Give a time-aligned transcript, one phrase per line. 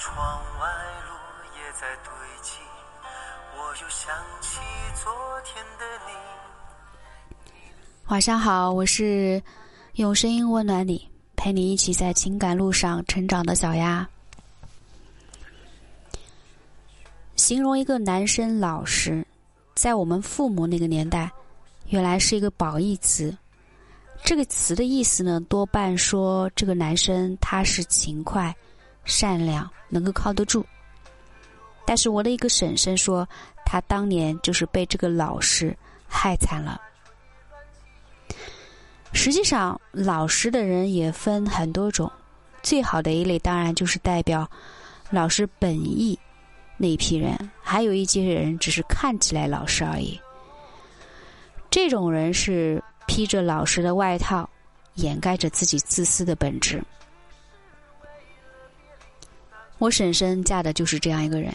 [0.00, 0.16] 窗
[0.60, 0.68] 外
[1.08, 1.12] 落
[1.56, 2.52] 叶在堆积，
[3.56, 4.60] 我又想起
[4.94, 5.10] 昨
[5.44, 6.12] 天的你。
[8.06, 9.42] 晚上好，我是
[9.94, 14.08] 用声音温暖你，陪你一起在情感路上成长的小丫。
[17.34, 19.26] 形容一个男生老实，
[19.74, 21.28] 在我们父母那个年代，
[21.88, 23.36] 原来是一个褒义词。
[24.22, 28.54] 这个词的意思呢，多半说这个男生踏实勤快、
[29.08, 30.64] 善良，能够靠得住。
[31.84, 33.28] 但是我的一个婶婶说，
[33.64, 35.76] 她当年就是被这个老实
[36.06, 36.80] 害惨了。
[39.12, 42.08] 实际上，老实的人也分很多种，
[42.62, 44.48] 最好的一类当然就是代表
[45.10, 46.16] 老实本意
[46.76, 50.20] 那一批人，还有一些人只是看起来老实而已。
[51.68, 52.80] 这种人是。
[53.10, 54.46] 披着老实的外套，
[54.96, 56.84] 掩盖着自己自私的本质。
[59.78, 61.54] 我婶婶嫁的就是这样一个人，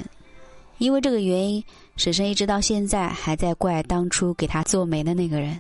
[0.78, 1.64] 因为这个原因，
[1.98, 5.60] 婶婶一直到现在还在怪当初给她做媒的那个人。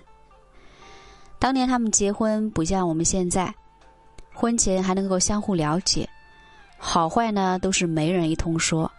[1.39, 3.53] 当年他们结婚不像我们现在，
[4.33, 6.07] 婚前还能够相互了解，
[6.77, 8.89] 好坏呢都是媒人一通说。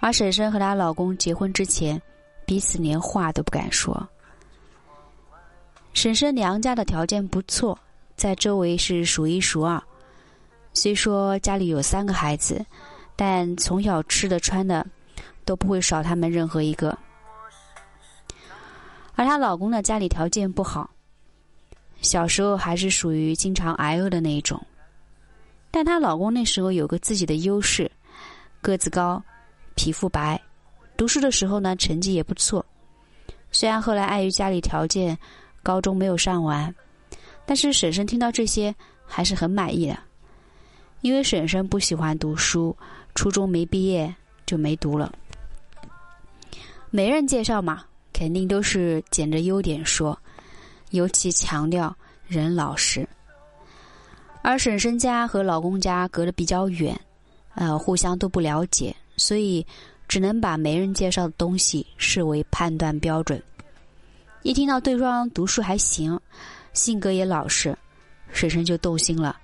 [0.00, 2.00] 而婶婶和她老公结婚之前，
[2.44, 4.08] 彼此连话都不敢说。
[5.94, 7.78] 婶婶娘家的条件不错，
[8.16, 9.80] 在周围是数一数二。
[10.78, 12.64] 虽说家里有三个孩子，
[13.16, 14.86] 但从小吃的穿的
[15.44, 16.96] 都不会少他们任何一个。
[19.16, 20.88] 而她老公的家里条件不好，
[22.00, 24.64] 小时候还是属于经常挨饿的那一种。
[25.72, 27.90] 但她老公那时候有个自己的优势，
[28.60, 29.20] 个子高，
[29.74, 30.40] 皮肤白，
[30.96, 32.64] 读书的时候呢成绩也不错。
[33.50, 35.18] 虽然后来碍于家里条件。
[35.60, 36.72] 高中没有上完，
[37.44, 39.98] 但是婶婶听到这些还是很满意的，
[41.00, 42.76] 因为婶婶不喜欢读书，
[43.14, 44.12] 初中没毕业
[44.44, 45.12] 就没读了。
[46.90, 50.18] 媒人介绍嘛，肯定都是捡着优点说，
[50.90, 51.94] 尤其强调
[52.26, 53.08] 人老实。
[54.42, 56.98] 而婶婶家和老公家隔得比较远，
[57.54, 59.64] 呃，互相都不了解，所以
[60.08, 63.42] 只能把媒人介绍的东西视为判断标准。
[64.42, 66.18] 一听到对方读书还行，
[66.72, 67.76] 性格也老实，
[68.32, 69.36] 婶婶就动心了。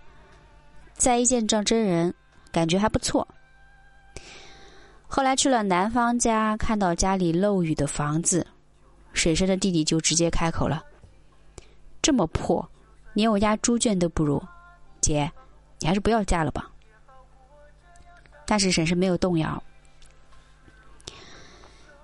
[0.95, 2.15] 再一见到真人，
[2.51, 3.27] 感觉还不错。
[5.07, 8.47] 后来去了男方家，看到家里漏雨的房子，
[9.13, 10.83] 婶婶的弟弟就直接开口了
[12.03, 12.69] ：“这么破，
[13.13, 14.43] 连我家猪圈都不如，
[15.01, 15.31] 姐，
[15.79, 16.71] 你还是不要嫁了吧。”
[18.47, 19.63] 但是婶婶没有动摇。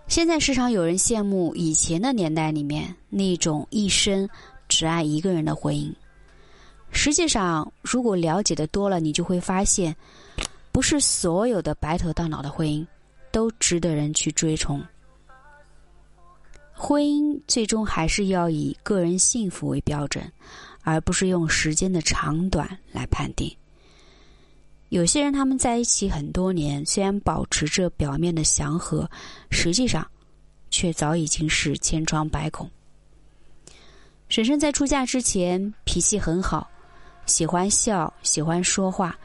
[0.06, 4.28] 现在时常有人羡慕以前的年代里面那种一生
[4.68, 5.92] 只爱一个人的婚姻。
[6.92, 9.96] 实际上，如果了解的多了，你就会发现，
[10.70, 12.86] 不是所有的白头到老的婚姻
[13.30, 14.82] 都值得人去追崇。
[16.72, 20.30] 婚姻最终还是要以个人幸福为标准，
[20.82, 23.54] 而不是用时间的长短来判定。
[24.88, 29.08] 有些人他们在一起很多年，虽然保持着表面的祥和，
[29.50, 30.06] 实际上
[30.70, 32.68] 却早已经是千疮百孔。
[34.28, 36.69] 婶婶在出嫁之前脾气很好，
[37.26, 39.16] 喜欢笑，喜欢说话，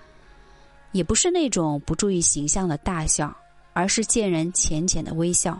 [0.91, 3.35] 也不是那种不注意形象的大笑，
[3.73, 5.59] 而是见人浅浅的微笑。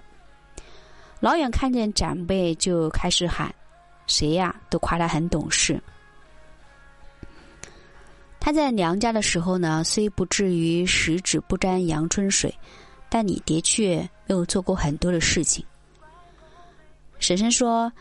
[1.20, 3.54] 老远看见长辈就开始喊
[4.06, 5.82] ：“谁呀？”都夸他很懂事。
[8.40, 12.54] 她在娘家的时候呢，虽不至于十指不沾阳春水，
[13.10, 15.66] 但你的确没有做过很多的事情。
[17.18, 17.92] 婶婶说，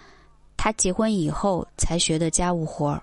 [0.54, 3.02] 她结婚以后才学的家务活儿，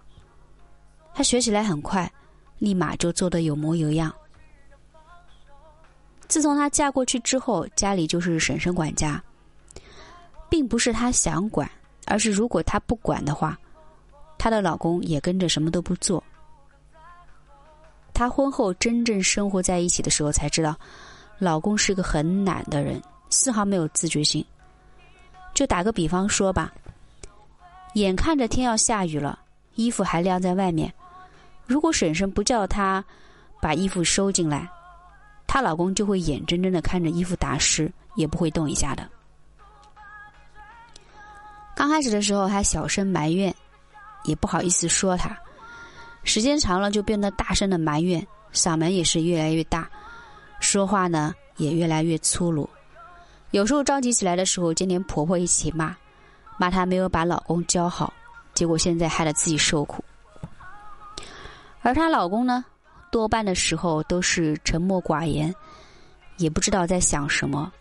[1.14, 2.12] 她学起来很快，
[2.58, 4.14] 立马就做得有模有样。
[6.28, 9.22] 自从她嫁过去之后，家里就是婶婶管家，
[10.50, 11.70] 并不是她想管，
[12.06, 13.60] 而是如果她不管的话，
[14.38, 16.24] 她的老公也跟着什么都不做。
[18.14, 20.76] 她婚后真正生活在一起的时候，才知道，
[21.38, 24.46] 老公是个很懒的人，丝毫没有自觉性。
[25.54, 26.74] 就打个比方说吧，
[27.96, 29.38] 眼看着天要下雨了，
[29.76, 30.94] 衣服还晾在外面，
[31.72, 33.02] 如果婶婶不叫她
[33.62, 34.70] 把衣服收进来，
[35.48, 39.10] 她老公就会眼睁睁的看着衣服打湿，也不会动一下的。
[41.74, 43.56] 刚开始的时候还小声埋怨，
[44.26, 45.36] 也不好意思说他。
[46.24, 49.90] 时间长了，就变得大声的埋怨，嗓门也是越来越大，
[50.60, 52.70] 说话呢也越来越粗鲁。
[53.52, 55.96] 有时候着急起来的时候，就连婆婆一起骂，
[56.58, 58.14] 骂她没有把老公教好，
[58.54, 60.04] 结果现在害得自己受苦。
[61.82, 62.64] 而她老公呢，
[63.12, 65.54] 多半的时候都是沉默寡言，
[66.38, 67.72] 也不知道在想什么。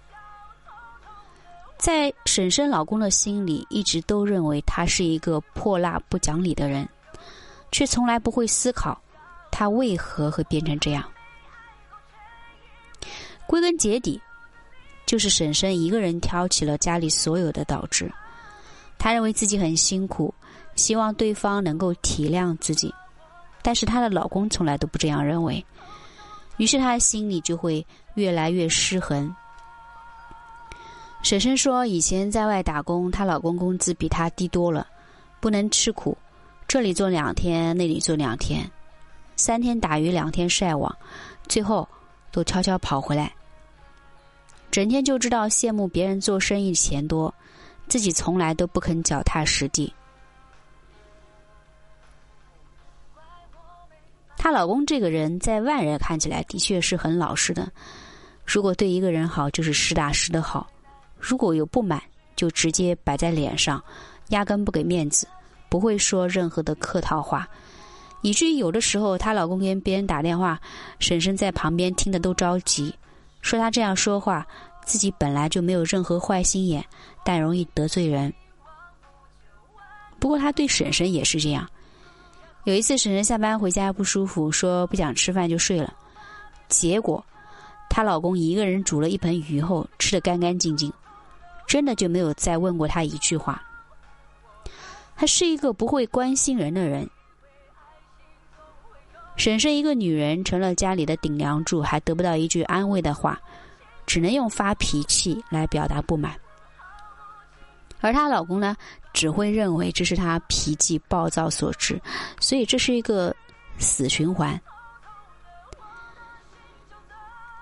[1.78, 6.86] 在婶婶老公的心里，一直都认为他是一个泼辣不讲理的人，
[7.72, 9.00] 却从来不会思考
[9.50, 11.02] 他为何会变成这样。
[13.46, 14.20] 归根结底，
[15.06, 18.12] 就是婶婶一个人挑起了家里所有的导致。
[18.98, 20.34] 她认为自己很辛苦，
[20.76, 22.94] 希望对方能够体谅自己。
[23.62, 25.64] 但是她的老公从来都不这样认为，
[26.56, 29.34] 于是她的心里就会越来越失衡。
[31.22, 34.86] 婶婶说，以前在外打工，她老公工资比她低多了，
[35.38, 36.16] 不能吃苦，
[36.66, 38.68] 这里做两天，那里做两天，
[39.36, 40.94] 三天打鱼两天晒网，
[41.46, 41.86] 最后
[42.32, 43.30] 都悄悄跑回来，
[44.70, 47.32] 整天就知道羡慕别人做生意钱多，
[47.86, 49.92] 自己从来都不肯脚踏实地。
[54.42, 57.70] 她老公这个人在外人看起来的确是很老实的，
[58.46, 60.66] 如果对一个人好，就是实打实的好；
[61.18, 62.02] 如果有不满，
[62.36, 63.84] 就直接摆在脸上，
[64.30, 65.28] 压根不给面子，
[65.68, 67.46] 不会说任何的客套话，
[68.22, 70.58] 以至于有的时候她老公跟别人打电话，
[70.98, 72.94] 婶婶在旁边听的都着急，
[73.42, 74.46] 说他这样说话，
[74.86, 76.82] 自己本来就没有任何坏心眼，
[77.22, 78.32] 但容易得罪人。
[80.18, 81.68] 不过他对婶婶也是这样。
[82.70, 85.92] 有一次，婶婶下班回家不舒服，说不想吃饭就睡了。
[86.68, 87.24] 结果，
[87.88, 90.92] 她老公一个人煮了一盆鱼后，吃得干干净净，
[91.66, 93.60] 真的就没有再问过她一句话。
[95.16, 97.10] 他是一个不会关心人的人。
[99.36, 103.36] 婶婶一个女人成了家里的顶梁柱，还得不到一句安慰的话，
[104.06, 106.38] 只能用发脾气来表达不满。
[108.00, 108.76] 而她老公呢，
[109.12, 112.00] 只会认为这是她脾气暴躁所致，
[112.40, 113.34] 所以这是一个
[113.78, 114.60] 死循环。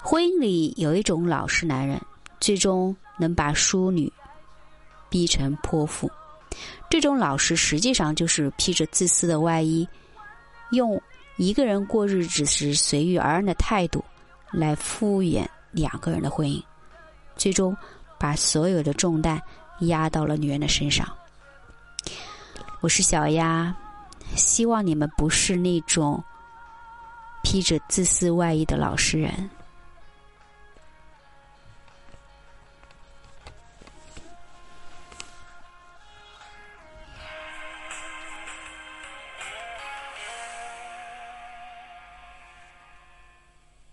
[0.00, 2.00] 婚姻里有一种老实男人，
[2.40, 4.10] 最终能把淑女
[5.10, 6.10] 逼成泼妇。
[6.88, 9.86] 这种老实实际上就是披着自私的外衣，
[10.70, 11.00] 用
[11.36, 14.02] 一个人过日子时随遇而安的态度
[14.50, 16.62] 来敷衍两个人的婚姻，
[17.36, 17.76] 最终
[18.18, 19.40] 把所有的重担。
[19.80, 21.06] 压到了女人的身上。
[22.80, 23.74] 我是小丫，
[24.36, 26.22] 希望你们不是那种
[27.42, 29.50] 披着自私外衣的老实人。